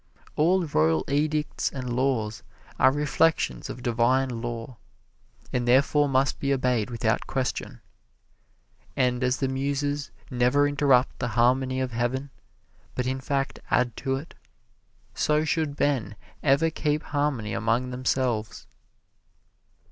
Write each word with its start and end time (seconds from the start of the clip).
All 0.35 0.65
royal 0.65 1.03
edicts 1.07 1.69
and 1.69 1.93
laws 1.95 2.41
are 2.79 2.91
reflections 2.91 3.69
of 3.69 3.83
divine 3.83 4.29
law, 4.41 4.77
and 5.53 5.67
therefore 5.67 6.09
must 6.09 6.39
be 6.39 6.51
obeyed 6.51 6.89
without 6.89 7.27
question. 7.27 7.81
And 8.97 9.23
as 9.23 9.37
the 9.37 9.47
Muses 9.47 10.09
never 10.31 10.67
interrupt 10.67 11.19
the 11.19 11.27
harmony 11.37 11.79
of 11.79 11.91
Heaven, 11.91 12.31
but 12.95 13.05
in 13.05 13.21
fact 13.21 13.59
add 13.69 13.95
to 13.97 14.15
it, 14.15 14.33
so 15.13 15.45
should 15.45 15.79
men 15.79 16.15
ever 16.41 16.71
keep 16.71 17.03
harmony 17.03 17.53
among 17.53 17.91
themselves. 17.91 18.65